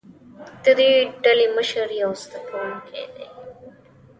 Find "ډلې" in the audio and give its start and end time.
1.23-1.45